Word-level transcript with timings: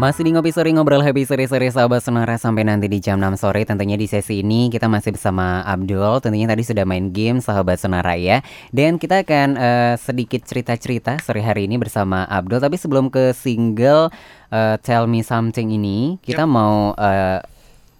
Masih 0.00 0.24
di 0.24 0.32
Ngopi 0.32 0.48
Sore 0.48 0.72
Ngobrol 0.72 1.04
Happy 1.04 1.28
Sore-sore 1.28 1.68
sahabat 1.68 2.00
Sonora 2.00 2.40
sampai 2.40 2.64
nanti 2.64 2.88
di 2.88 3.04
jam 3.04 3.20
6 3.20 3.36
sore 3.36 3.68
Tentunya 3.68 4.00
di 4.00 4.08
sesi 4.08 4.40
ini 4.40 4.72
kita 4.72 4.88
masih 4.88 5.12
bersama 5.12 5.60
Abdul 5.60 6.24
Tentunya 6.24 6.48
tadi 6.48 6.64
sudah 6.64 6.88
main 6.88 7.12
game 7.12 7.44
sahabat 7.44 7.76
Sonora 7.76 8.16
ya 8.16 8.40
Dan 8.72 8.96
kita 8.96 9.20
akan 9.20 9.60
uh, 9.60 9.94
sedikit 10.00 10.40
cerita-cerita 10.48 11.20
sore 11.20 11.44
hari 11.44 11.68
ini 11.68 11.76
bersama 11.76 12.24
Abdul 12.32 12.64
Tapi 12.64 12.80
sebelum 12.80 13.12
ke 13.12 13.36
single 13.36 14.08
uh, 14.48 14.80
Tell 14.80 15.04
Me 15.04 15.20
Something 15.20 15.68
ini 15.68 16.16
Kita 16.24 16.48
yep. 16.48 16.52
mau 16.56 16.96
uh, 16.96 17.44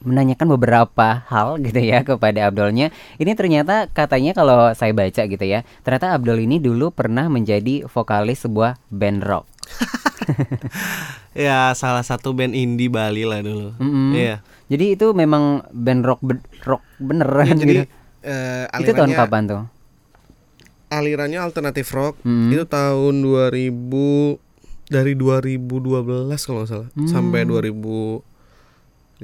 menanyakan 0.01 0.57
beberapa 0.57 1.21
hal 1.29 1.61
gitu 1.69 1.85
ya 1.85 2.01
kepada 2.01 2.49
Abdulnya. 2.49 2.89
Ini 3.21 3.37
ternyata 3.37 3.85
katanya 3.93 4.33
kalau 4.33 4.73
saya 4.73 4.97
baca 4.97 5.29
gitu 5.29 5.45
ya, 5.45 5.61
ternyata 5.85 6.17
Abdul 6.17 6.41
ini 6.41 6.57
dulu 6.57 6.89
pernah 6.89 7.29
menjadi 7.29 7.85
vokalis 7.85 8.49
sebuah 8.49 8.81
band 8.89 9.21
rock. 9.21 9.50
ya 11.47 11.73
salah 11.77 12.03
satu 12.03 12.35
band 12.37 12.55
indie 12.55 12.91
Bali 12.91 13.25
lah 13.27 13.43
dulu. 13.45 13.75
Mm 13.79 13.91
-hmm. 13.91 14.13
Iya. 14.17 14.37
Jadi 14.71 14.85
itu 14.95 15.07
memang 15.17 15.67
band 15.75 16.03
rock 16.07 16.21
be 16.23 16.39
rock 16.63 16.83
beneran 17.03 17.51
ya, 17.51 17.55
jadi, 17.59 17.73
gitu. 17.73 17.85
Uh, 18.21 18.83
itu 18.85 18.93
tahun 18.95 19.13
kapan 19.17 19.43
tuh? 19.49 19.63
Alirannya 20.91 21.39
alternatif 21.43 21.91
rock. 21.91 22.15
Mm 22.23 22.31
-hmm. 22.31 22.53
Itu 22.55 22.65
tahun 22.71 23.15
2000 23.23 24.39
dari 24.91 25.15
2012 25.15 26.35
kalau 26.43 26.67
nggak 26.67 26.67
salah 26.67 26.91
mm. 26.99 27.07
sampai 27.07 27.47
2015 27.47 29.23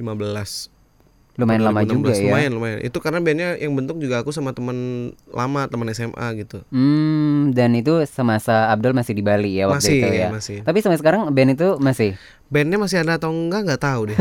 lumayan 1.36 1.62
lama 1.68 1.80
juga 1.84 2.12
ya. 2.16 2.32
Lumayan 2.32 2.52
lumayan. 2.56 2.78
Itu 2.80 2.98
karena 3.00 3.20
bandnya 3.20 3.56
yang 3.60 3.72
bentuk 3.76 4.00
juga 4.00 4.24
aku 4.24 4.32
sama 4.32 4.56
teman 4.56 5.12
lama 5.28 5.68
teman 5.68 5.88
SMA 5.92 6.26
gitu. 6.40 6.64
Hmm 6.72 7.52
dan 7.52 7.76
itu 7.76 8.02
semasa 8.08 8.72
Abdul 8.72 8.96
masih 8.96 9.12
di 9.12 9.22
Bali 9.22 9.56
ya 9.56 9.68
waktu 9.68 9.84
masih, 9.84 9.98
itu 10.00 10.08
ya? 10.12 10.28
masih. 10.32 10.56
tapi 10.64 10.78
sampai 10.80 10.98
sekarang 10.98 11.28
band 11.30 11.52
itu 11.52 11.68
masih? 11.78 12.10
Bandnya 12.48 12.78
masih 12.80 12.96
ada 13.04 13.20
atau 13.20 13.30
enggak 13.30 13.68
nggak 13.68 13.82
tahu 13.82 14.00
deh. 14.12 14.18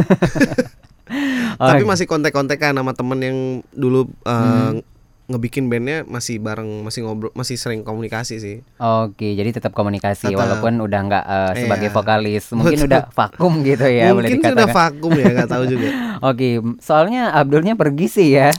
Oh, 1.62 1.68
tapi 1.70 1.86
masih 1.86 2.06
kontak-kontakan 2.10 2.76
sama 2.82 2.92
temen 2.98 3.20
yang 3.22 3.38
dulu 3.72 4.12
uh, 4.26 4.76
hmm 4.76 4.95
ngebikin 5.26 5.66
bandnya 5.74 6.06
masih 6.06 6.38
bareng 6.38 6.86
masih 6.86 7.02
ngobrol 7.02 7.34
masih 7.34 7.58
sering 7.58 7.82
komunikasi 7.82 8.38
sih 8.38 8.58
oke 8.78 9.26
jadi 9.26 9.50
tetap 9.50 9.74
komunikasi 9.74 10.30
tetap. 10.30 10.38
walaupun 10.38 10.78
udah 10.86 11.00
nggak 11.02 11.26
uh, 11.26 11.54
sebagai 11.58 11.90
iya. 11.90 11.96
vokalis 11.98 12.46
mungkin 12.54 12.80
udah 12.86 13.10
vakum 13.10 13.54
gitu 13.66 13.90
ya 13.90 14.14
mungkin 14.14 14.38
boleh 14.38 14.54
sudah 14.54 14.68
vakum 14.70 15.12
ya 15.18 15.26
nggak 15.34 15.50
tahu 15.50 15.64
juga 15.66 15.90
oke 16.30 16.50
soalnya 16.78 17.34
Abdulnya 17.34 17.74
pergi 17.74 18.06
sih 18.06 18.28
ya 18.38 18.54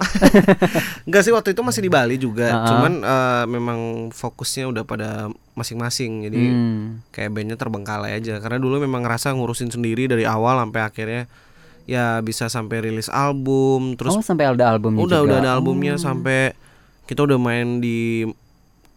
nggak 1.09 1.23
sih 1.23 1.31
waktu 1.31 1.55
itu 1.55 1.63
masih 1.63 1.87
di 1.87 1.91
Bali 1.91 2.19
juga 2.19 2.51
uh 2.51 2.57
-uh. 2.59 2.67
cuman 2.67 2.93
uh, 3.07 3.45
memang 3.47 3.81
fokusnya 4.11 4.67
udah 4.67 4.83
pada 4.83 5.31
masing-masing 5.55 6.29
jadi 6.29 6.43
hmm. 6.53 7.15
kayak 7.15 7.31
bandnya 7.33 7.57
terbengkalai 7.57 8.19
aja 8.19 8.43
karena 8.43 8.61
dulu 8.61 8.83
memang 8.83 9.07
ngerasa 9.07 9.33
ngurusin 9.33 9.73
sendiri 9.73 10.11
dari 10.11 10.27
awal 10.27 10.61
sampai 10.61 10.83
akhirnya 10.85 11.23
ya 11.87 12.19
bisa 12.21 12.51
sampai 12.51 12.91
rilis 12.91 13.07
album 13.07 13.95
terus 13.95 14.19
oh 14.19 14.23
sampai 14.23 14.51
ada 14.51 14.75
albumnya 14.75 15.07
udah 15.07 15.21
juga. 15.23 15.27
udah 15.27 15.37
ada 15.39 15.51
albumnya 15.55 15.95
oh. 15.95 16.03
sampai 16.03 16.53
kita 17.07 17.23
udah 17.23 17.39
main 17.39 17.79
di 17.79 18.27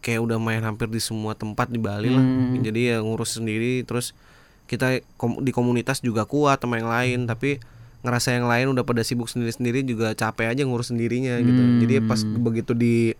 kayak 0.02 0.20
udah 0.26 0.42
main 0.42 0.60
hampir 0.66 0.90
di 0.90 0.98
semua 0.98 1.38
tempat 1.38 1.70
di 1.70 1.78
Bali 1.78 2.10
lah 2.10 2.20
hmm. 2.20 2.60
jadi 2.66 2.80
ya 2.92 2.96
ngurus 3.00 3.38
sendiri 3.38 3.86
terus 3.86 4.10
kita 4.66 5.02
kom 5.14 5.38
di 5.38 5.54
komunitas 5.54 6.02
juga 6.02 6.26
kuat 6.26 6.58
sama 6.62 6.82
yang 6.82 6.90
lain 6.90 7.18
tapi 7.30 7.62
ngerasa 8.00 8.34
yang 8.34 8.48
lain 8.48 8.66
udah 8.72 8.82
pada 8.82 9.04
sibuk 9.04 9.28
sendiri-sendiri 9.28 9.84
juga 9.84 10.16
capek 10.16 10.56
aja 10.56 10.62
ngurus 10.64 10.90
sendirinya 10.90 11.36
gitu 11.38 11.62
hmm. 11.62 11.78
jadi 11.84 11.94
pas 12.02 12.20
begitu 12.24 12.72
di 12.72 13.12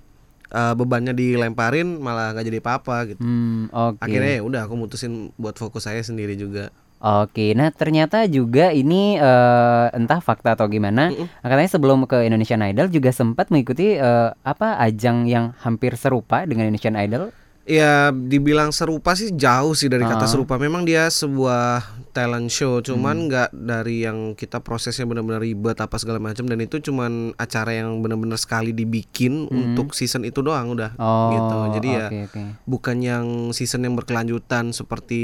uh, 0.50 0.74
bebannya 0.74 1.12
dilemparin 1.12 2.00
malah 2.00 2.32
nggak 2.32 2.46
jadi 2.48 2.58
apa-apa 2.64 2.96
gitu 3.14 3.22
hmm, 3.22 3.70
okay. 3.70 4.02
akhirnya 4.02 4.32
ya 4.40 4.42
udah 4.42 4.60
aku 4.66 4.74
mutusin 4.80 5.30
buat 5.36 5.54
fokus 5.60 5.84
saya 5.84 6.00
sendiri 6.00 6.34
juga 6.34 6.72
Oke, 7.00 7.56
nah 7.56 7.72
ternyata 7.72 8.28
juga 8.28 8.76
ini 8.76 9.16
uh, 9.16 9.88
entah 9.96 10.20
fakta 10.20 10.52
atau 10.52 10.68
gimana, 10.68 11.08
mm 11.08 11.16
-mm. 11.16 11.26
katanya 11.40 11.72
sebelum 11.72 12.04
ke 12.04 12.28
Indonesian 12.28 12.60
Idol 12.60 12.92
juga 12.92 13.08
sempat 13.08 13.48
mengikuti 13.48 13.96
uh, 13.96 14.36
apa 14.44 14.76
ajang 14.84 15.24
yang 15.24 15.56
hampir 15.64 15.96
serupa 15.96 16.44
dengan 16.44 16.68
Indonesian 16.68 17.00
Idol 17.00 17.32
Ya 17.70 18.10
dibilang 18.10 18.74
serupa 18.74 19.14
sih 19.14 19.30
jauh 19.30 19.78
sih 19.78 19.86
dari 19.86 20.02
kata 20.02 20.26
serupa. 20.26 20.58
Memang 20.58 20.82
dia 20.82 21.06
sebuah 21.06 22.02
talent 22.10 22.50
show, 22.50 22.82
cuman 22.82 23.30
nggak 23.30 23.54
hmm. 23.54 23.62
dari 23.62 24.02
yang 24.02 24.34
kita 24.34 24.58
prosesnya 24.58 25.06
benar-benar 25.06 25.38
ribet 25.38 25.78
apa 25.78 25.94
segala 25.94 26.18
macam 26.18 26.50
dan 26.50 26.58
itu 26.58 26.82
cuman 26.82 27.30
acara 27.38 27.78
yang 27.78 28.02
benar-benar 28.02 28.42
sekali 28.42 28.74
dibikin 28.74 29.46
hmm. 29.46 29.54
untuk 29.54 29.94
season 29.94 30.26
itu 30.26 30.42
doang 30.42 30.74
udah 30.74 30.98
oh, 30.98 31.30
gitu. 31.30 31.56
Jadi 31.78 31.88
okay, 31.94 32.02
ya 32.02 32.06
okay. 32.26 32.46
bukan 32.66 32.96
yang 32.98 33.26
season 33.54 33.86
yang 33.86 33.94
berkelanjutan 33.94 34.74
seperti 34.74 35.22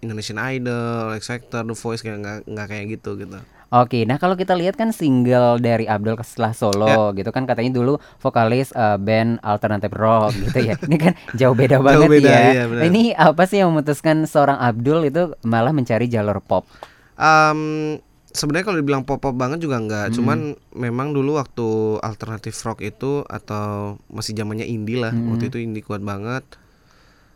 Indonesian 0.00 0.40
Idol, 0.40 1.12
X 1.20 1.28
Factor, 1.28 1.68
The 1.68 1.76
Voice 1.76 2.00
kayak 2.00 2.18
nggak 2.24 2.38
nggak 2.48 2.66
kayak 2.72 2.84
gitu 2.96 3.20
gitu. 3.20 3.38
Oke, 3.74 4.06
nah 4.06 4.22
kalau 4.22 4.38
kita 4.38 4.54
lihat 4.54 4.78
kan 4.78 4.94
single 4.94 5.58
dari 5.58 5.90
Abdul 5.90 6.14
setelah 6.22 6.54
solo 6.54 7.10
ya. 7.10 7.18
gitu 7.18 7.34
kan 7.34 7.42
katanya 7.42 7.74
dulu 7.74 7.98
vokalis 8.22 8.70
uh, 8.70 8.94
band 9.02 9.42
alternatif 9.42 9.90
rock 9.90 10.30
gitu 10.46 10.58
ya. 10.62 10.78
Ini 10.78 10.94
kan 10.94 11.12
jauh 11.34 11.58
beda 11.58 11.82
banget 11.82 12.06
beda, 12.06 12.30
ya. 12.30 12.42
Iya, 12.54 12.64
nah, 12.70 12.84
ini 12.86 13.10
apa 13.18 13.50
sih 13.50 13.58
yang 13.58 13.74
memutuskan 13.74 14.30
seorang 14.30 14.62
Abdul 14.62 15.10
itu 15.10 15.34
malah 15.42 15.74
mencari 15.74 16.06
jalur 16.06 16.38
pop? 16.38 16.70
Um, 17.18 17.98
sebenarnya 18.30 18.62
kalau 18.62 18.78
dibilang 18.78 19.02
pop 19.02 19.18
pop 19.18 19.34
banget 19.34 19.66
juga 19.66 19.82
enggak, 19.82 20.10
hmm. 20.10 20.14
cuman 20.22 20.38
memang 20.78 21.10
dulu 21.10 21.42
waktu 21.42 21.98
alternatif 21.98 22.54
rock 22.62 22.78
itu 22.78 23.26
atau 23.26 23.98
masih 24.06 24.38
zamannya 24.38 24.70
indie 24.70 25.02
lah, 25.02 25.10
hmm. 25.10 25.34
waktu 25.34 25.50
itu 25.50 25.58
indie 25.58 25.82
kuat 25.82 25.98
banget. 25.98 26.46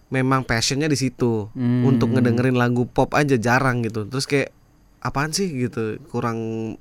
Memang 0.08 0.46
passionnya 0.46 0.86
di 0.86 0.94
situ 0.94 1.50
hmm. 1.50 1.82
untuk 1.82 2.14
ngedengerin 2.14 2.54
lagu 2.54 2.86
pop 2.86 3.10
aja 3.18 3.34
jarang 3.34 3.82
gitu. 3.82 4.06
Terus 4.06 4.24
kayak 4.24 4.54
apaan 4.98 5.30
sih 5.30 5.46
gitu 5.50 5.98
kurang 6.10 6.38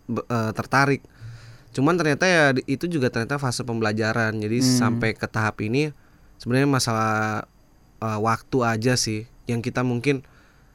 uh, 0.09 0.51
tertarik 0.53 1.05
cuman 1.75 1.93
ternyata 1.93 2.25
ya 2.25 2.43
itu 2.65 2.89
juga 2.89 3.13
ternyata 3.13 3.37
fase 3.37 3.61
pembelajaran 3.61 4.33
jadi 4.41 4.57
hmm. 4.57 4.69
sampai 4.81 5.13
ke 5.13 5.29
tahap 5.29 5.61
ini 5.61 5.93
sebenarnya 6.41 6.69
masalah 6.69 7.45
uh, 8.01 8.19
waktu 8.21 8.57
aja 8.65 8.97
sih 8.97 9.29
yang 9.45 9.61
kita 9.61 9.85
mungkin 9.85 10.25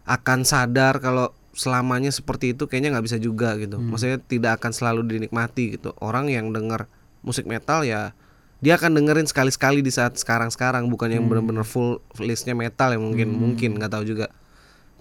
akan 0.06 0.46
sadar 0.46 1.02
kalau 1.02 1.34
selamanya 1.52 2.08
seperti 2.08 2.56
itu 2.56 2.64
kayaknya 2.70 2.96
nggak 2.96 3.06
bisa 3.06 3.18
juga 3.20 3.58
gitu 3.58 3.76
hmm. 3.76 3.86
maksudnya 3.92 4.18
tidak 4.22 4.62
akan 4.62 4.72
selalu 4.72 5.00
dinikmati 5.04 5.76
gitu 5.78 5.92
orang 6.00 6.30
yang 6.30 6.54
dengar 6.54 6.86
musik 7.26 7.44
metal 7.44 7.82
ya 7.82 8.16
dia 8.62 8.78
akan 8.78 8.94
dengerin 8.94 9.26
sekali-sekali 9.26 9.82
di 9.82 9.90
saat 9.90 10.14
sekarang-sekarang 10.14 10.86
bukan 10.86 11.10
yang 11.10 11.26
hmm. 11.26 11.30
benar-benar 11.34 11.66
full 11.66 11.98
listnya 12.22 12.54
metal 12.54 12.94
yang 12.94 13.02
mungkin 13.02 13.28
hmm. 13.34 13.38
mungkin 13.38 13.70
nggak 13.76 13.90
tahu 13.90 14.04
juga 14.06 14.30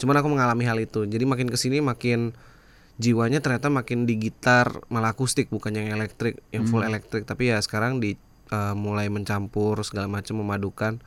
cuman 0.02 0.18
aku 0.18 0.28
mengalami 0.34 0.66
hal 0.66 0.82
itu 0.82 1.06
jadi 1.06 1.22
makin 1.30 1.48
ke 1.54 1.58
sini 1.62 1.78
makin 1.78 2.34
jiwanya 2.98 3.38
ternyata 3.40 3.70
makin 3.70 4.10
di 4.10 4.18
gitar 4.18 4.82
malah 4.90 5.14
akustik 5.14 5.54
bukan 5.54 5.78
yang 5.78 5.94
elektrik 5.94 6.42
yang 6.50 6.66
full 6.66 6.82
hmm. 6.82 6.90
elektrik 6.90 7.30
tapi 7.30 7.54
ya 7.54 7.62
sekarang 7.62 8.02
di 8.02 8.18
uh, 8.50 8.74
mulai 8.74 9.14
mencampur 9.14 9.78
segala 9.86 10.10
macam 10.10 10.42
memadukan 10.42 10.98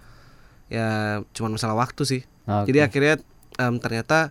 ya 0.71 1.21
cuman 1.35 1.59
masalah 1.59 1.75
waktu 1.75 2.03
sih 2.07 2.23
okay. 2.47 2.71
jadi 2.71 2.79
akhirnya 2.87 3.15
um, 3.59 3.83
ternyata 3.83 4.31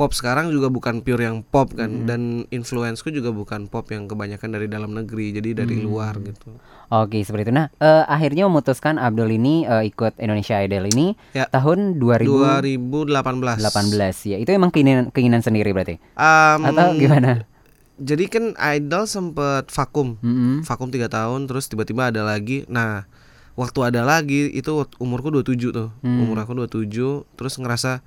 pop 0.00 0.16
sekarang 0.16 0.48
juga 0.48 0.72
bukan 0.72 1.04
pure 1.04 1.28
yang 1.28 1.44
pop 1.44 1.76
kan 1.76 1.92
hmm. 1.92 2.06
dan 2.08 2.20
influenceku 2.48 3.12
juga 3.12 3.36
bukan 3.36 3.68
pop 3.68 3.84
yang 3.92 4.08
kebanyakan 4.08 4.56
dari 4.56 4.64
dalam 4.64 4.96
negeri 4.96 5.36
jadi 5.36 5.60
dari 5.60 5.76
hmm. 5.76 5.84
luar 5.84 6.16
gitu. 6.24 6.56
Oke 6.88 7.20
seperti 7.20 7.52
itu. 7.52 7.52
Nah 7.52 7.68
uh, 7.84 8.08
akhirnya 8.08 8.48
memutuskan 8.48 8.96
Abdul 8.96 9.28
ini 9.36 9.68
uh, 9.68 9.84
ikut 9.84 10.16
Indonesia 10.16 10.56
Idol 10.56 10.88
ini 10.88 11.12
ya. 11.36 11.44
tahun 11.52 12.00
2000 12.00 12.24
2018. 12.88 13.60
18 13.60 14.32
ya 14.32 14.36
itu 14.40 14.48
emang 14.56 14.72
keinginan 14.72 15.12
keinginan 15.12 15.44
sendiri 15.44 15.76
berarti 15.76 16.00
um, 16.16 16.64
atau 16.72 16.96
gimana? 16.96 17.44
Jadi 18.00 18.24
kan 18.32 18.56
Idol 18.56 19.04
sempet 19.04 19.68
vakum, 19.68 20.16
mm 20.16 20.32
-hmm. 20.32 20.54
vakum 20.64 20.88
tiga 20.88 21.12
tahun 21.12 21.44
terus 21.44 21.68
tiba-tiba 21.68 22.08
ada 22.08 22.24
lagi. 22.24 22.64
Nah 22.72 23.04
waktu 23.52 23.92
ada 23.92 24.00
lagi 24.00 24.48
itu 24.48 24.88
umurku 24.96 25.28
27 25.28 25.76
tuh, 25.76 25.92
hmm. 26.00 26.24
umur 26.24 26.40
aku 26.40 26.56
27 26.56 27.36
terus 27.36 27.60
ngerasa 27.60 28.00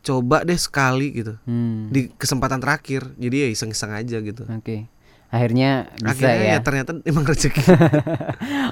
coba 0.00 0.42
deh 0.42 0.56
sekali 0.56 1.12
gitu. 1.12 1.36
Hmm. 1.44 1.88
di 1.92 2.08
kesempatan 2.16 2.60
terakhir. 2.60 3.06
Jadi 3.16 3.36
ya 3.36 3.48
iseng-iseng 3.52 3.92
aja 3.92 4.16
gitu. 4.20 4.44
Oke. 4.48 4.60
Okay. 4.64 4.80
akhirnya 5.30 5.86
bisa 5.94 6.26
akhirnya 6.26 6.42
ya? 6.42 6.52
ya 6.58 6.58
ternyata 6.58 6.90
emang 7.10 7.22
rezeki. 7.22 7.62
Oke 7.62 7.78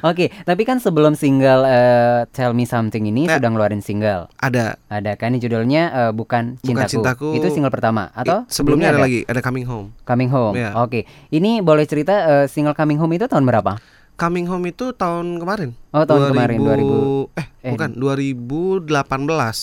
okay, 0.03 0.29
tapi 0.43 0.67
kan 0.67 0.83
sebelum 0.83 1.15
single 1.15 1.63
uh, 1.63 2.27
Tell 2.35 2.51
Me 2.51 2.67
Something 2.67 3.07
ini 3.07 3.31
nah, 3.31 3.39
sudah 3.39 3.49
ngeluarin 3.55 3.79
single. 3.79 4.27
ada. 4.43 4.75
Ada 4.91 5.15
kan? 5.15 5.39
Ini 5.39 5.39
judulnya 5.39 5.83
uh, 5.95 6.13
bukan 6.13 6.59
cintaku. 6.59 6.75
bukan 6.75 6.87
cintaku. 6.91 7.29
Itu 7.39 7.47
single 7.55 7.71
pertama. 7.71 8.11
Atau 8.11 8.43
sebelumnya, 8.51 8.51
sebelumnya 8.51 8.89
ada, 8.91 8.99
ada? 8.99 9.07
lagi. 9.07 9.21
Ada 9.31 9.41
Coming 9.47 9.67
Home. 9.71 9.89
Coming 10.03 10.31
Home. 10.35 10.55
Yeah. 10.59 10.75
oke. 10.75 10.91
Okay. 10.91 11.03
ini 11.31 11.63
boleh 11.63 11.87
cerita 11.87 12.27
uh, 12.27 12.47
single 12.51 12.75
Coming 12.75 12.99
Home 12.99 13.15
itu 13.15 13.31
tahun 13.31 13.47
berapa? 13.47 13.79
Coming 14.19 14.51
Home 14.51 14.67
itu 14.75 14.91
tahun 14.99 15.39
kemarin. 15.39 15.79
Oh, 15.95 16.03
tahun 16.03 16.35
2000, 16.35 16.35
kemarin 16.35 16.59
2000 16.59 17.39
eh, 17.39 17.47
eh 17.69 17.73
bukan 17.77 17.93
2018. 18.01 18.89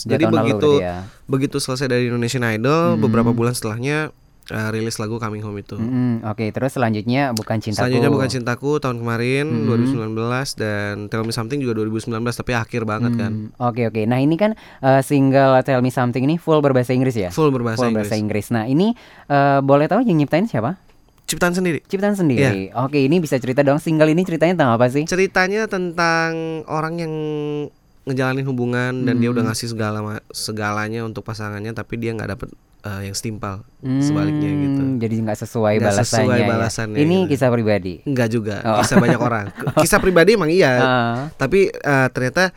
Jadi 0.06 0.24
begitu 0.30 0.72
ya. 0.78 1.10
begitu 1.26 1.58
selesai 1.58 1.90
dari 1.90 2.08
Indonesian 2.14 2.46
Idol 2.46 2.96
hmm. 2.96 3.02
beberapa 3.02 3.34
bulan 3.34 3.58
setelahnya 3.58 4.14
uh, 4.52 4.70
rilis 4.70 4.98
lagu 5.02 5.18
Coming 5.18 5.42
Home 5.42 5.62
itu. 5.62 5.78
Mm-mm, 5.78 6.26
Oke, 6.28 6.52
terus 6.54 6.78
selanjutnya 6.78 7.34
bukan 7.34 7.58
cintaku. 7.62 7.82
Selanjutnya 7.82 8.12
bukan 8.12 8.30
cintaku 8.30 8.78
tahun 8.78 9.02
kemarin 9.02 9.46
Mm-mm. 9.66 10.14
2019 10.14 10.62
dan 10.62 10.94
Tell 11.10 11.26
Me 11.26 11.34
Something 11.34 11.62
juga 11.64 11.82
2019 11.82 12.14
tapi 12.22 12.52
akhir 12.54 12.82
banget 12.86 13.14
kan. 13.18 13.32
Hmm, 13.32 13.50
Oke 13.62 13.90
oke. 13.90 14.02
Nah 14.06 14.20
ini 14.22 14.36
kan 14.38 14.54
eh, 14.84 15.02
single 15.02 15.62
Tell 15.66 15.82
Me 15.82 15.90
Something 15.90 16.28
ini 16.28 16.36
full 16.38 16.62
berbahasa 16.62 16.94
Inggris 16.94 17.16
ya? 17.16 17.30
Full 17.34 17.50
berbahasa 17.50 17.86
full 17.86 17.94
Inggris. 17.94 18.10
bahasa 18.10 18.16
Inggris. 18.20 18.46
Nah 18.54 18.66
ini 18.70 18.94
eh, 19.30 19.60
boleh 19.62 19.90
tahu 19.90 20.06
yang 20.06 20.18
nyiptain 20.20 20.46
siapa? 20.46 20.78
Ciptaan 21.26 21.58
sendiri. 21.58 21.82
Ciptaan 21.90 22.14
sendiri. 22.14 22.70
Iya. 22.70 22.86
Oke 22.86 23.02
ini 23.02 23.18
bisa 23.18 23.42
cerita 23.42 23.66
dong 23.66 23.82
single 23.82 24.14
ini 24.14 24.22
ceritanya 24.22 24.62
tentang 24.62 24.72
apa 24.78 24.86
sih? 24.94 25.10
Ceritanya 25.10 25.66
tentang 25.66 26.62
orang 26.70 27.02
yang 27.02 27.14
ngejalanin 28.06 28.46
hubungan 28.46 28.94
dan 29.02 29.18
dia 29.18 29.28
Hmm. 29.28 29.36
udah 29.36 29.44
ngasih 29.48 29.68
segala 29.68 30.00
segalanya 30.30 31.02
untuk 31.02 31.22
pasangannya 31.22 31.72
tapi 31.72 31.98
dia 31.98 32.12
nggak 32.12 32.30
dapet 32.30 32.50
uh, 32.82 33.02
yang 33.02 33.12
setimpal 33.12 33.66
Hmm, 33.80 33.98
sebaliknya 34.00 34.46
gitu. 34.48 34.82
Jadi 35.00 35.16
nggak 35.20 35.38
sesuai 35.40 35.74
Nggak 35.76 35.90
balasannya. 35.92 36.22
sesuai 36.22 36.38
ya. 36.38 36.48
balasannya 36.48 36.98
Ini 37.00 37.18
gitu. 37.20 37.30
kisah 37.34 37.50
pribadi. 37.50 37.94
Enggak 38.04 38.30
juga, 38.30 38.56
Oh. 38.64 38.78
kisah 38.80 38.98
banyak 38.98 39.20
orang. 39.20 39.46
Kisah 39.82 40.00
pribadi 40.00 40.30
emang 40.34 40.50
iya, 40.50 40.72
Ah, 40.76 41.18
tapi 41.36 41.74
uh, 41.74 42.08
ternyata 42.08 42.54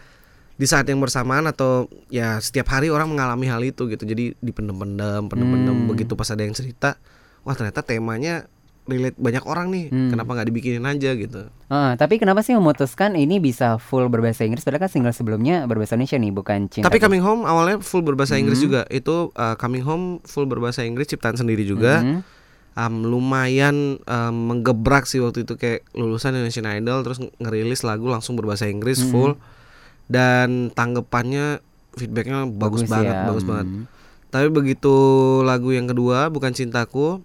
di 0.54 0.66
saat 0.66 0.84
yang 0.84 0.98
bersamaan 0.98 1.46
atau 1.46 1.86
ya 2.08 2.36
setiap 2.38 2.68
hari 2.68 2.88
orang 2.88 3.08
mengalami 3.08 3.46
hal 3.46 3.62
itu 3.62 3.86
gitu. 3.86 4.02
Jadi 4.02 4.36
dipendem-pendem, 4.38 5.26
pendem-pendem 5.26 5.76
Hmm. 5.76 5.88
begitu 5.88 6.12
pas 6.12 6.28
ada 6.28 6.40
yang 6.40 6.52
cerita, 6.52 7.00
wah 7.40 7.54
ternyata 7.54 7.80
temanya 7.80 8.44
relate 8.88 9.14
banyak 9.14 9.44
orang 9.44 9.68
nih. 9.68 9.84
Hmm. 9.88 10.08
Kenapa 10.08 10.32
nggak 10.32 10.48
dibikinin 10.48 10.82
aja 10.82 11.12
gitu? 11.12 11.52
ah, 11.68 11.92
tapi 11.94 12.16
kenapa 12.16 12.40
sih 12.40 12.56
memutuskan 12.56 13.12
ini 13.12 13.36
bisa 13.38 13.76
full 13.76 14.08
berbahasa 14.08 14.42
Inggris? 14.42 14.64
Padahal 14.64 14.88
kan 14.88 14.90
single 14.90 15.12
sebelumnya 15.12 15.68
berbahasa 15.68 15.94
Indonesia 15.94 16.16
nih, 16.16 16.32
bukan 16.32 16.58
cinta. 16.66 16.88
Tapi 16.88 16.96
Coming 16.96 17.20
Home 17.20 17.44
awalnya 17.44 17.78
full 17.78 18.00
berbahasa 18.00 18.34
Inggris 18.34 18.58
Hmm. 18.58 18.66
juga. 18.66 18.80
Itu 18.88 19.30
uh, 19.30 19.54
Coming 19.54 19.84
Home 19.84 20.04
full 20.24 20.48
berbahasa 20.48 20.82
Inggris 20.82 21.06
ciptaan 21.06 21.36
sendiri 21.36 21.62
juga. 21.62 22.00
Hmm. 22.00 22.20
Um, 22.72 23.02
lumayan 23.04 23.98
um, 24.00 24.34
menggebrak 24.48 25.04
sih 25.04 25.18
waktu 25.18 25.42
itu 25.42 25.54
kayak 25.54 25.82
lulusan 25.92 26.30
Indonesian 26.32 26.62
Idol 26.64 27.02
terus 27.02 27.18
ngerilis 27.36 27.82
lagu 27.82 28.06
langsung 28.06 28.34
berbahasa 28.34 28.64
Inggris 28.64 28.98
Hmm. 29.00 29.10
full 29.10 29.32
dan 30.06 30.70
tanggapannya 30.72 31.60
feedbacknya 31.92 32.46
bagus, 32.46 32.86
banget, 32.86 33.12
ya. 33.12 33.26
bagus 33.26 33.44
banget. 33.44 33.66
Hmm. 33.66 33.84
Tapi 34.28 34.46
begitu 34.48 34.94
lagu 35.42 35.68
yang 35.68 35.84
kedua 35.84 36.28
bukan 36.28 36.52
cintaku, 36.52 37.18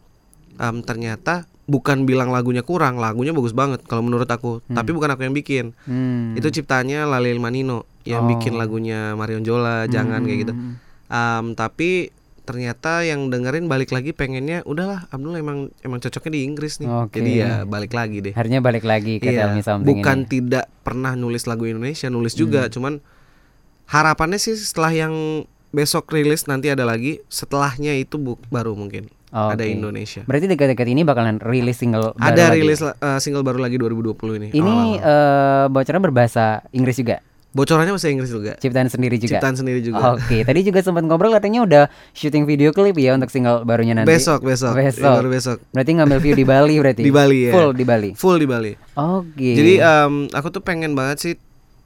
um, 0.56 0.76
ternyata 0.82 1.46
bukan 1.64 2.04
bilang 2.04 2.28
lagunya 2.28 2.60
kurang, 2.60 2.98
lagunya 2.98 3.32
bagus 3.32 3.52
banget 3.52 3.80
kalau 3.84 4.02
menurut 4.02 4.26
aku. 4.26 4.60
Tapi 4.66 4.90
bukan 4.90 5.10
aku 5.10 5.22
yang 5.22 5.32
bikin. 5.32 5.66
Hmm. 5.84 6.34
Itu 6.34 6.50
ciptanya 6.50 7.06
Lalil 7.06 7.38
Manino 7.38 7.88
yang 8.04 8.26
Oh. 8.26 8.30
bikin 8.30 8.54
lagunya 8.54 9.14
Marion 9.14 9.42
Jola, 9.42 9.88
jangan 9.88 10.22
kayak 10.22 10.40
gitu. 10.42 10.54
Hmm. 10.54 10.76
Um, 11.08 11.46
tapi 11.54 12.12
ternyata 12.44 13.00
yang 13.02 13.32
dengerin 13.32 13.66
balik 13.66 13.88
lagi 13.90 14.12
pengennya 14.12 14.60
udahlah 14.64 15.08
Abdul 15.08 15.40
emang 15.40 15.72
emang 15.80 15.98
cocoknya 15.98 16.32
di 16.34 16.42
Inggris 16.44 16.78
nih. 16.78 16.90
Oke. 16.90 17.16
Jadi 17.16 17.32
ya 17.40 17.64
balik 17.64 17.96
lagi 17.96 18.20
deh. 18.20 18.34
Akhirnya 18.34 18.60
balik 18.60 18.84
lagi 18.84 19.18
ke 19.18 19.32
Tell 19.32 19.56
Me 19.56 19.64
Something 19.64 19.80
Iya, 19.82 19.90
bukan 19.96 20.18
ini. 20.18 20.28
tidak 20.28 20.66
pernah 20.82 21.14
nulis 21.14 21.44
lagu 21.46 21.64
Indonesia, 21.64 22.08
nulis 22.08 22.36
juga, 22.36 22.68
Hmm. 22.68 22.72
cuman 22.72 22.94
harapannya 23.86 24.36
sih 24.36 24.56
setelah 24.56 24.92
yang 24.92 25.14
besok 25.70 26.12
rilis 26.12 26.44
nanti 26.44 26.68
ada 26.68 26.84
lagi, 26.84 27.24
setelahnya 27.28 27.96
itu 27.96 28.18
bu- 28.18 28.42
baru 28.48 28.76
mungkin 28.76 29.08
ada 29.34 29.58
Oke. 29.58 29.74
Indonesia. 29.74 30.22
Berarti 30.24 30.46
dekat-dekat 30.46 30.88
ini 30.88 31.02
bakalan 31.02 31.42
rilis 31.42 31.76
single 31.76 32.14
baru 32.14 32.22
Ada 32.22 32.44
lagi? 32.48 32.58
rilis 32.62 32.80
eh, 32.80 32.94
single 33.18 33.42
baru 33.42 33.58
lagi 33.58 33.76
2020 33.76 34.14
ini. 34.38 34.48
Ini 34.52 34.62
awal-awal. 34.62 35.02
eh 35.02 35.66
bocoran 35.68 36.02
berbahasa 36.02 36.46
Inggris 36.70 36.96
juga, 36.96 37.18
bocorannya 37.50 37.92
bahasa 37.92 38.10
Inggris 38.10 38.30
juga. 38.30 38.54
ciptaan 38.58 38.88
sendiri 38.88 39.18
juga. 39.18 39.38
Ciptaan 39.38 39.56
sendiri 39.56 39.80
juga. 39.80 40.14
Oke, 40.14 40.42
tadi 40.42 40.60
juga 40.62 40.80
sempat 40.80 41.02
ngobrol 41.02 41.30
katanya 41.32 41.62
udah 41.62 41.84
syuting 42.12 42.46
video 42.46 42.70
klip 42.70 42.94
ya 42.94 43.14
untuk 43.14 43.30
single 43.30 43.62
barunya 43.64 43.94
nanti. 43.94 44.10
Besok, 44.10 44.42
besok. 44.42 44.74
Besok. 44.74 45.02
Ya, 45.04 45.18
baru 45.18 45.30
besok. 45.30 45.58
Berarti 45.70 45.92
ngambil 45.94 46.18
view 46.20 46.34
di 46.34 46.46
Bali 46.46 46.76
berarti. 46.78 47.02
Di 47.06 47.12
Bali 47.12 47.40
ya. 47.46 47.52
Full 47.52 47.70
di 47.74 47.84
Bali. 47.84 48.10
Full 48.14 48.38
di 48.38 48.48
Bali. 48.48 48.72
Oke. 48.96 49.50
Jadi 49.54 49.74
em, 49.78 50.14
aku 50.30 50.48
tuh 50.50 50.62
pengen 50.62 50.94
banget 50.94 51.18
sih 51.20 51.34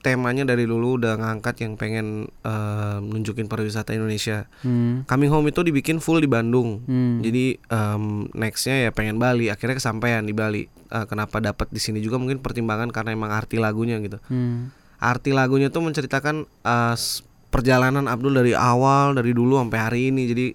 temanya 0.07 0.47
dari 0.47 0.63
dulu 0.63 0.95
udah 0.95 1.19
ngangkat 1.19 1.67
yang 1.67 1.75
pengen 1.75 2.31
em, 2.41 3.01
nunjukin 3.03 3.51
pariwisata 3.51 3.91
Indonesia. 3.91 4.47
Hmm. 4.63 5.03
Coming 5.03 5.27
Home 5.27 5.51
itu 5.51 5.59
dibikin 5.61 5.99
full 5.99 6.23
di 6.23 6.31
Bandung. 6.31 6.79
Hmm. 6.87 7.19
Jadi 7.19 7.59
em, 7.59 8.03
nextnya 8.31 8.87
ya 8.87 8.91
pengen 8.95 9.19
Bali. 9.19 9.51
Akhirnya 9.51 9.75
kesampaian 9.75 10.23
di 10.23 10.31
Bali. 10.31 10.63
Eh, 10.87 11.05
kenapa 11.05 11.43
dapat 11.43 11.67
di 11.67 11.83
sini 11.83 11.99
juga 11.99 12.15
mungkin 12.15 12.39
pertimbangan 12.39 12.95
karena 12.95 13.11
emang 13.11 13.35
arti 13.35 13.59
lagunya 13.59 13.99
gitu. 13.99 14.23
Hmm. 14.31 14.71
Arti 14.97 15.35
lagunya 15.35 15.67
tuh 15.67 15.83
menceritakan 15.83 16.47
s- 16.95 17.27
perjalanan 17.51 18.07
Abdul 18.07 18.39
dari 18.39 18.55
awal 18.55 19.11
dari 19.13 19.35
dulu 19.35 19.59
sampai 19.59 19.79
hari 19.83 19.99
ini. 20.09 20.23
Jadi 20.31 20.45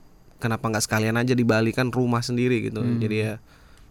kenapa 0.40 0.72
nggak 0.72 0.88
sekalian 0.88 1.20
aja 1.20 1.36
di 1.36 1.44
Bali 1.44 1.76
kan 1.76 1.92
rumah 1.92 2.24
sendiri 2.24 2.64
gitu. 2.64 2.80
Hmm. 2.80 2.96
Jadi 2.96 3.16
ya 3.20 3.36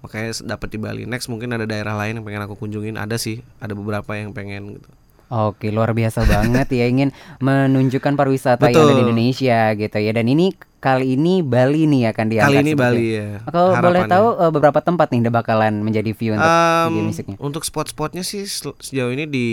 makanya 0.01 0.33
dapat 0.57 0.73
di 0.73 0.79
Bali. 0.81 1.03
Next 1.05 1.29
mungkin 1.29 1.53
ada 1.53 1.69
daerah 1.69 1.93
lain 1.93 2.17
yang 2.17 2.25
pengen 2.25 2.41
aku 2.49 2.57
kunjungin. 2.57 2.97
Ada 2.97 3.21
sih, 3.21 3.45
ada 3.61 3.77
beberapa 3.77 4.17
yang 4.17 4.33
pengen 4.33 4.81
gitu. 4.81 4.89
Oke, 5.31 5.71
luar 5.71 5.91
biasa 5.91 6.23
banget 6.23 6.67
ya 6.69 6.85
ingin 6.85 7.09
menunjukkan 7.39 8.13
pariwisata 8.13 8.67
yang 8.67 8.75
ada 8.75 8.83
di 8.85 8.91
Betul. 8.91 9.03
Indonesia 9.05 9.59
gitu 9.73 9.97
ya. 9.97 10.11
Dan 10.11 10.27
ini 10.27 10.51
kali 10.77 11.15
ini 11.15 11.39
Bali 11.39 11.87
nih 11.87 12.11
akan 12.11 12.25
diangkat. 12.27 12.51
Kali 12.51 12.59
ini 12.61 12.73
Bali 12.73 13.05
ya. 13.13 13.29
Kalau 13.45 13.71
boleh 13.77 14.03
tahu 14.05 14.27
eh, 14.37 14.51
beberapa 14.51 14.79
tempat 14.79 15.07
nih 15.09 15.23
udah 15.23 15.33
bakalan 15.33 15.73
menjadi 15.79 16.11
view 16.11 16.33
untuk 16.33 16.43
Em, 16.45 16.89
video 16.89 17.03
musiknya. 17.05 17.35
untuk 17.39 17.63
spot-spotnya 17.63 18.21
sih 18.21 18.43
sejauh 18.43 19.09
ini 19.09 19.23
di 19.23 19.47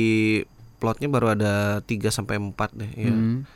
plotnya 0.76 1.06
baru 1.06 1.32
ada 1.32 1.54
3 1.80 2.08
sampai 2.08 2.36
4 2.36 2.74
deh 2.74 2.90
ya. 2.92 3.08
Hmm. 3.08 3.46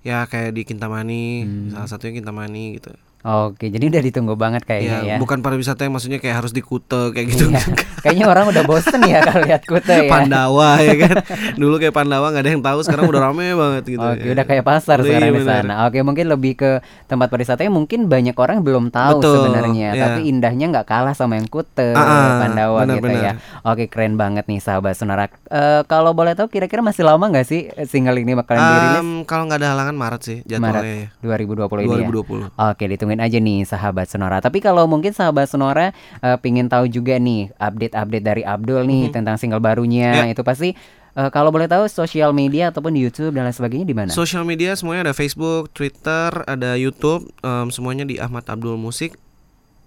Ya 0.00 0.22
kayak 0.22 0.54
di 0.54 0.62
Kintamani, 0.62 1.42
Hmm. 1.42 1.68
salah 1.72 1.88
satunya 1.88 2.14
Kintamani 2.16 2.78
gitu. 2.78 2.94
Oke, 3.22 3.68
jadi 3.68 3.90
udah 3.90 4.02
ditunggu 4.06 4.34
banget 4.38 4.62
kayaknya 4.62 4.96
ya. 5.02 5.10
ya, 5.12 5.16
bukan 5.18 5.42
pariwisata 5.42 5.82
yang 5.82 5.98
maksudnya 5.98 6.22
kayak 6.22 6.44
harus 6.44 6.54
di 6.54 6.62
Kute 6.62 7.10
kayak 7.10 7.26
gitu. 7.26 7.50
Iya. 7.50 7.58
Kayaknya 8.06 8.26
orang 8.30 8.44
udah 8.54 8.62
bosen 8.62 9.02
ya 9.02 9.18
kalau 9.18 9.42
lihat 9.42 9.62
Kuta 9.66 9.92
ya. 9.98 10.06
Pandawa 10.06 10.78
ya 10.78 10.94
kan. 10.94 11.14
Dulu 11.58 11.74
kayak 11.82 11.90
Pandawa 11.90 12.30
nggak 12.30 12.44
ada 12.46 12.50
yang 12.54 12.62
tahu, 12.62 12.78
sekarang 12.86 13.10
udah 13.10 13.22
rame 13.26 13.50
banget 13.50 13.82
gitu. 13.98 14.06
Oke, 14.06 14.22
ya. 14.22 14.30
udah 14.30 14.44
kayak 14.46 14.62
pasar 14.62 15.02
Udah, 15.02 15.06
sekarang 15.10 15.30
iya, 15.34 15.38
di 15.38 15.42
sana. 15.42 15.74
Oke, 15.90 15.98
mungkin 16.06 16.26
lebih 16.30 16.52
ke 16.54 16.70
tempat 17.10 17.26
pariwisata 17.26 17.66
yang 17.66 17.74
mungkin 17.74 18.06
banyak 18.06 18.36
orang 18.38 18.62
belum 18.62 18.94
tahu 18.94 19.18
Betul, 19.18 19.34
sebenarnya, 19.42 19.88
iya. 19.90 20.02
tapi 20.06 20.20
indahnya 20.30 20.66
nggak 20.70 20.86
kalah 20.86 21.14
sama 21.18 21.34
yang 21.34 21.50
Kuta, 21.50 21.98
Ah, 21.98 21.98
ah, 21.98 22.30
Pandawa 22.46 22.86
gitu 22.86 23.02
benar-benar. 23.02 23.22
ya. 23.26 23.32
Oke, 23.66 23.90
keren 23.90 24.14
banget 24.14 24.46
nih 24.46 24.62
sahabat 24.62 24.94
Sonara. 24.94 25.26
Eh, 25.50 25.82
kalau 25.90 26.14
boleh 26.14 26.38
tahu 26.38 26.46
kira-kira 26.46 26.78
masih 26.78 27.02
lama 27.02 27.26
nggak 27.26 27.42
sih 27.42 27.66
single 27.90 28.22
ini 28.22 28.38
bakalan 28.38 28.62
dirilis? 28.62 28.98
Em, 29.02 29.08
kalau 29.26 29.50
nggak 29.50 29.58
ada 29.58 29.68
halangan 29.74 29.96
Maret 29.98 30.22
sih 30.22 30.38
jadwalnya 30.46 31.10
ya. 31.10 31.10
Maret 31.26 31.66
2020 31.66 31.82
ini 31.82 31.90
ya. 31.90 32.06
2020. 32.06 32.46
Oke, 32.54 32.84
ditungguin 33.08 33.22
aja 33.22 33.38
nih 33.38 33.62
sahabat 33.62 34.06
Sonora. 34.06 34.38
Tapi 34.38 34.58
kalau 34.58 34.84
mungkin 34.84 35.10
sahabat 35.10 35.46
Sonora 35.46 35.94
eh, 36.18 36.36
pingin 36.36 36.66
tahu 36.66 36.90
juga 36.90 37.14
nih 37.16 37.54
update-update 37.54 38.24
dari 38.24 38.42
Abdul 38.42 38.82
nih 38.84 39.04
tentang 39.10 39.38
single 39.38 39.60
barunya, 39.60 40.26
Ya. 40.26 40.26
itu 40.28 40.42
pasti 40.42 40.74
eh, 41.12 41.30
kalau 41.30 41.48
boleh 41.48 41.64
tahu 41.64 41.86
sosial 41.86 42.30
media 42.32 42.68
ataupun 42.68 42.90
di 42.90 43.00
YouTube 43.00 43.30
dan 43.32 43.46
lain 43.46 43.54
sebagainya 43.54 43.86
di 43.86 43.94
mana? 43.94 44.10
Social 44.10 44.42
media 44.42 44.74
semuanya 44.74 45.06
ada 45.06 45.14
Facebook, 45.14 45.70
Twitter, 45.70 46.42
ada 46.44 46.74
YouTube, 46.74 47.30
em, 47.40 47.70
semuanya 47.70 48.02
di 48.02 48.18
Ahmad 48.18 48.42
Abdul 48.44 48.74
Musik 48.74 49.14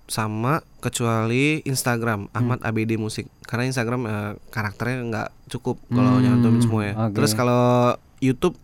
sama 0.05 0.57
kecuali 0.79 1.61
Instagram 1.63 2.33
Ahmad 2.33 2.57
ABD 2.61 2.97
Musik 2.97 3.29
karena 3.43 3.67
Instagram 3.67 4.01
eh, 4.03 4.31
karakternya 4.49 4.97
nggak 5.05 5.29
cukup 5.49 5.77
kalau 5.87 6.17
Hmm, 6.17 6.23
nyantumin 6.23 6.61
semua 6.61 6.81
ya. 6.83 6.93
oke. 6.99 7.13
Terus 7.13 7.31
kalau 7.33 7.93
YouTube 8.17 8.57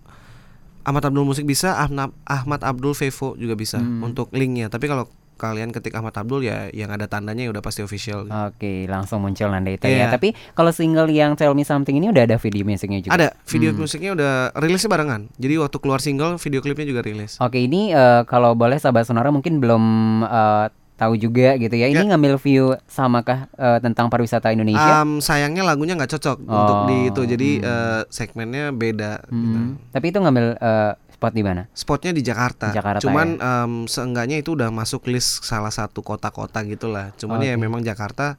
Ahmad 0.86 1.04
Abdul 1.04 1.26
Musik 1.26 1.44
bisa, 1.44 1.74
Ahmad 1.76 2.62
Abdul 2.62 2.94
Vevo 2.94 3.34
juga 3.36 3.54
bisa 3.54 3.82
Hmm. 3.82 4.06
untuk 4.06 4.30
linknya. 4.32 4.70
Tapi 4.70 4.86
kalau 4.86 5.10
kalian 5.36 5.76
ketik 5.76 5.92
Ahmad 5.92 6.16
Abdul 6.16 6.48
ya 6.48 6.72
yang 6.72 6.88
ada 6.88 7.12
tandanya 7.12 7.44
ya 7.44 7.52
udah 7.52 7.60
pasti 7.60 7.84
official. 7.84 8.24
Oke, 8.48 8.88
langsung 8.88 9.20
muncul 9.20 9.52
nanti 9.52 9.76
itu 9.76 9.84
ya. 9.84 10.08
Iya. 10.08 10.08
Tapi 10.08 10.32
kalau 10.54 10.72
single 10.72 11.12
yang 11.12 11.36
Tell 11.36 11.52
Me 11.52 11.68
Something 11.68 12.00
ini 12.00 12.08
udah 12.08 12.24
ada 12.24 12.38
video 12.38 12.64
musiknya 12.64 13.04
juga. 13.04 13.12
Ada 13.12 13.28
video 13.44 13.76
Hmm. 13.76 13.84
musiknya 13.84 14.12
udah 14.16 14.32
rilisnya 14.56 14.88
barengan. 14.88 15.28
Jadi 15.36 15.54
waktu 15.60 15.78
keluar 15.78 16.00
single 16.00 16.40
video 16.40 16.64
klipnya 16.64 16.88
juga 16.88 17.02
rilis. 17.02 17.36
Oke, 17.38 17.60
ini 17.60 17.92
eh, 17.92 18.24
kalau 18.24 18.56
boleh 18.56 18.80
sahabat 18.80 19.04
Sonora 19.04 19.28
mungkin 19.28 19.60
belum 19.60 19.84
eh, 20.24 20.66
tahu 20.96 21.14
juga 21.16 21.56
gitu 21.56 21.76
ya. 21.76 21.88
Ini 21.88 22.08
ngambil 22.08 22.40
view 22.40 22.74
samakah 22.86 23.52
eh, 23.52 23.80
tentang 23.80 24.08
pariwisata 24.08 24.50
Indonesia? 24.50 25.04
Am, 25.04 25.20
sayangnya 25.20 25.62
lagunya 25.62 25.94
nggak 25.94 26.12
cocok 26.16 26.38
Oh, 26.44 26.56
untuk 26.56 26.78
di 26.88 26.98
itu. 27.10 27.22
Jadi 27.28 27.50
hmm. 27.60 27.68
eh, 27.68 28.02
segmennya 28.08 28.66
beda. 28.72 29.24
gitu. 29.26 29.58
Hmm. 29.60 29.76
Tapi 29.92 30.06
itu 30.08 30.18
ngambil 30.18 30.46
eh, 30.56 30.92
spot 31.12 31.32
di 31.32 31.44
mana? 31.44 31.62
Spotnya 31.72 32.12
di 32.12 32.20
Jakarta. 32.20 32.72
Di 32.72 32.76
Jakarta, 32.76 33.00
Cuman 33.04 33.28
em, 33.36 33.74
seenggaknya 33.86 34.40
itu 34.40 34.56
udah 34.56 34.68
masuk 34.68 35.08
list 35.08 35.44
salah 35.44 35.72
satu 35.72 36.00
kota-kota 36.00 36.64
gitulah. 36.64 37.12
Cuman 37.16 37.40
ya 37.40 37.56
Oke. 37.56 37.62
memang 37.62 37.80
Jakarta 37.80 38.36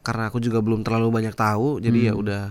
karena 0.00 0.28
aku 0.28 0.38
juga 0.38 0.62
belum 0.62 0.80
terlalu 0.80 1.08
banyak 1.12 1.34
tahu. 1.34 1.80
Jadi 1.80 2.08
ya 2.08 2.12
Hmm. 2.12 2.22
udah. 2.22 2.42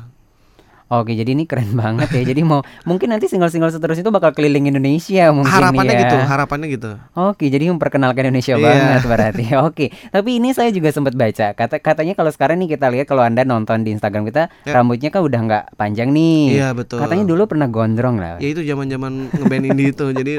Oke, 0.86 1.12
jadi 1.12 1.34
ini 1.34 1.44
keren 1.44 1.74
banget 1.78 2.14
ya. 2.14 2.24
Jadi 2.24 2.42
mau 2.42 2.62
mungkin 2.84 3.10
nanti 3.10 3.26
single-single 3.26 3.70
seterusnya 3.70 4.02
itu 4.02 4.14
bakal 4.14 4.32
keliling 4.32 4.68
Indonesia 4.68 5.34
mungkin 5.34 5.50
harapannya 5.50 5.92
ya. 5.92 6.02
gitu. 6.04 6.18
Harapannya 6.20 6.68
gitu. 6.70 6.92
Oke, 7.16 7.46
jadi 7.48 7.68
memperkenalkan 7.68 8.30
Indonesia 8.30 8.54
Iya. 8.54 8.62
banget 8.62 9.02
berarti. 9.12 9.46
Oke, 9.60 9.86
tapi 10.08 10.38
ini 10.38 10.54
saya 10.54 10.70
juga 10.70 10.90
sempat 10.90 11.14
baca. 11.14 11.52
Kata 11.52 11.80
katanya 11.80 12.14
kalau 12.14 12.30
sekarang 12.30 12.60
nih 12.60 12.70
kita 12.72 12.88
lihat 12.88 13.06
kalau 13.06 13.22
anda 13.22 13.42
nonton 13.42 13.82
di 13.82 13.92
Instagram 13.92 14.24
kita 14.24 14.48
Ya. 14.62 14.74
rambutnya 14.74 15.10
kan 15.10 15.22
udah 15.22 15.40
nggak 15.42 15.64
panjang 15.74 16.10
nih. 16.10 16.56
Iya 16.56 16.70
betul. 16.72 16.98
Katanya 16.98 17.26
dulu 17.26 17.44
pernah 17.46 17.66
gondrong 17.66 18.16
lah. 18.16 18.38
Ya 18.38 18.48
itu 18.48 18.62
zaman-zaman 18.62 19.30
ngeband 19.32 19.66
indie 19.68 19.90
itu. 19.90 20.06
Jadi 20.08 20.34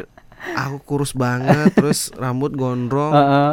aku 0.55 0.76
kurus 0.81 1.11
banget 1.11 1.75
terus 1.75 2.15
rambut 2.15 2.55
gondrong. 2.55 3.11
Heeh. 3.11 3.50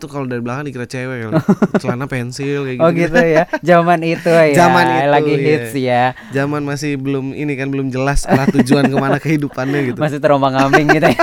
Tuh 0.00 0.08
kalau 0.08 0.24
dari 0.24 0.40
belakang 0.40 0.72
dikira 0.72 0.88
cewek 0.88 1.16
kali. 1.28 1.32
celana 1.84 2.08
pensil 2.08 2.64
kayak 2.64 2.76
gitu. 2.80 2.84
Oh 2.84 2.90
gitu 2.90 3.20
ya. 3.20 3.44
Zaman 3.60 4.00
itu 4.00 4.30
ya. 4.32 4.56
Zaman 4.64 4.84
itu, 4.88 5.08
lagi 5.12 5.34
iya. 5.36 5.44
hits 5.44 5.72
ya. 5.76 6.04
Zaman 6.32 6.64
masih 6.64 6.96
belum 6.96 7.36
ini 7.36 7.52
kan 7.60 7.68
belum 7.68 7.92
jelas 7.92 8.24
arah 8.24 8.48
tujuan 8.48 8.88
ke 8.88 8.96
mana 8.96 9.20
kehidupannya 9.20 9.92
gitu. 9.92 9.98
Masih 10.04 10.18
terombang-ambing 10.18 10.86
gitu 10.96 11.08
ya. 11.12 11.22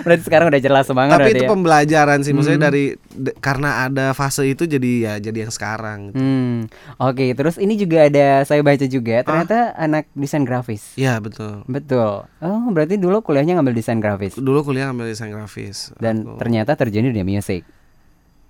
Berarti 0.00 0.22
sekarang 0.22 0.46
udah 0.48 0.60
jelas 0.60 0.86
banget 0.88 1.14
Tapi 1.14 1.30
itu 1.32 1.44
ya. 1.44 1.48
pembelajaran 1.48 2.18
sih, 2.20 2.32
maksudnya 2.32 2.58
Hmm. 2.58 2.68
dari 2.68 2.84
de- 3.10 3.36
karena 3.36 3.70
ada 3.84 4.06
fase 4.10 4.44
itu 4.44 4.64
jadi 4.64 4.90
ya 5.00 5.14
jadi 5.20 5.44
yang 5.44 5.50
sekarang. 5.50 5.98
Gitu. 6.08 6.16
Hmm. 6.16 6.58
Oke, 6.98 7.32
terus 7.32 7.56
ini 7.56 7.74
juga 7.74 8.04
ada 8.04 8.42
saya 8.42 8.60
baca 8.60 8.84
juga 8.84 9.20
ternyata 9.20 9.72
anak 9.74 10.08
desain 10.12 10.42
grafis. 10.42 10.94
Ya 10.94 11.16
betul. 11.16 11.62
Betul. 11.66 12.24
Oh, 12.38 12.60
berarti 12.68 12.94
dulu 12.94 13.20
kuliahnya 13.20 13.54
ngambil 13.54 13.72
desain 13.72 13.96
grafis 13.96 14.34
Dulu 14.34 14.62
kuliah 14.62 14.88
ambil 14.88 15.06
desain 15.06 15.28
grafis. 15.28 15.92
dan 15.96 16.22
Aku- 16.22 16.36
ternyata 16.36 16.74
terjun 16.74 17.02
di 17.02 17.12
dunia 17.12 17.38
musik. 17.38 17.62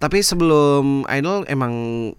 Tapi 0.00 0.24
sebelum 0.24 1.04
idol 1.06 1.44
emang 1.44 1.72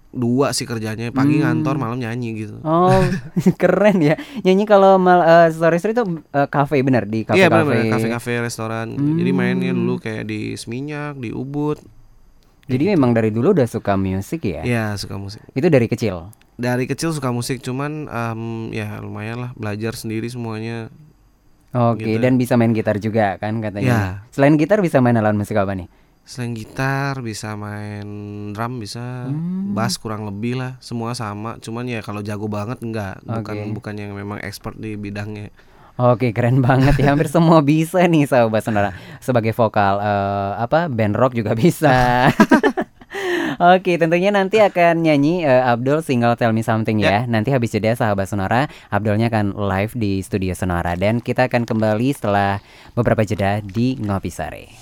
dua 0.07 0.53
sih 0.53 0.63
kerjanya, 0.63 1.09
pagi 1.09 1.35
Hmm. 1.35 1.49
ngantor, 1.57 1.75
malam 1.75 1.97
nyanyi 1.97 2.37
gitu. 2.39 2.61
Oh, 2.61 3.01
keren 3.57 3.97
ya. 3.99 4.13
Nyanyi 4.39 4.63
kalau 4.63 4.95
mal 4.95 5.17
eh, 5.19 5.49
story 5.49 5.75
story 5.75 5.91
itu 5.91 6.05
eh, 6.29 6.45
cafe 6.45 6.85
benar 6.85 7.03
di 7.03 7.25
Iya 7.25 7.49
kafe-kafe. 7.49 7.65
benar 7.65 7.91
kafe-kafe 7.91 8.31
restoran. 8.39 8.85
gitu. 8.91 9.17
Jadi 9.17 9.31
mainnya 9.31 9.73
dulu 9.73 9.97
kayak 9.97 10.23
di 10.23 10.53
Seminyak, 10.53 11.17
di 11.17 11.33
Ubud. 11.33 11.81
Jadi 12.63 12.83
memang 12.87 13.11
dari 13.11 13.33
dulu 13.33 13.49
udah 13.51 13.65
suka 13.65 13.97
musik 13.97 14.45
ya? 14.45 14.61
Iya 14.61 14.85
suka 14.95 15.17
musik. 15.17 15.41
Itu 15.51 15.65
dari 15.67 15.89
kecil. 15.89 16.29
Dari 16.55 16.85
kecil 16.85 17.09
suka 17.09 17.33
musik, 17.33 17.59
cuman 17.59 18.05
em, 18.05 18.41
ya 18.69 19.01
lumayan 19.01 19.41
lah 19.41 19.51
belajar 19.51 19.91
sendiri 19.91 20.29
semuanya. 20.29 20.93
Oke, 21.71 22.05
Gitu. 22.05 22.21
dan 22.21 22.37
bisa 22.37 22.53
main 22.53 22.71
gitar 22.71 23.01
juga 23.01 23.35
kan 23.35 23.57
katanya. 23.57 23.89
Ya. 23.89 24.01
Selain 24.29 24.53
gitar 24.53 24.77
bisa 24.79 25.01
main 25.01 25.17
alat 25.17 25.33
musik 25.33 25.57
apa 25.57 25.73
nih? 25.73 25.89
Selain 26.21 26.53
gitar 26.53 27.19
bisa 27.19 27.53
main 27.55 28.05
drum 28.51 28.77
bisa, 28.77 29.27
Hmm. 29.27 29.73
bass 29.73 29.97
kurang 29.97 30.23
lebih 30.23 30.55
lah, 30.55 30.79
semua 30.79 31.11
sama. 31.11 31.57
Cuman 31.57 31.83
ya 31.85 31.99
kalau 31.99 32.21
jago 32.21 32.47
banget 32.47 32.79
enggak, 32.79 33.19
bukan 33.21 33.55
Oke. 33.57 33.73
bukan 33.73 33.93
yang 33.97 34.11
memang 34.13 34.39
expert 34.39 34.77
di 34.77 34.95
bidangnya. 34.95 35.51
Oke, 35.99 36.31
keren 36.31 36.63
banget 36.65 36.95
ya. 36.97 37.11
Hampir 37.11 37.27
semua 37.27 37.59
bisa 37.59 37.99
nih 38.01 38.23
sahabat 38.23 38.63
saudara. 38.63 38.95
Sebagai 39.19 39.51
vokal 39.51 39.99
eh, 39.99 40.51
apa 40.57 40.87
band 40.87 41.13
rock 41.13 41.35
juga 41.35 41.51
bisa. 41.51 42.31
Oke, 43.61 43.99
tentunya 43.99 44.31
nanti 44.31 44.57
akan 44.57 45.03
nyanyi 45.03 45.43
eh, 45.43 45.61
Abdul 45.61 46.01
single 46.01 46.33
Tell 46.33 46.49
Me 46.49 46.63
Something 46.63 46.97
ya. 46.97 47.27
Nanti 47.27 47.51
habis 47.51 47.69
jeda 47.69 47.93
sahabat 47.93 48.25
Sonora, 48.25 48.65
Abdulnya 48.87 49.27
akan 49.27 49.53
live 49.53 49.93
di 49.93 50.23
studio 50.23 50.55
Sonora 50.55 50.95
dan 50.95 51.19
kita 51.19 51.45
akan 51.45 51.67
kembali 51.67 52.09
setelah 52.09 52.57
beberapa 52.95 53.21
jeda 53.21 53.61
di 53.61 53.99
Ngopi 53.99 54.31
Sore. 54.31 54.80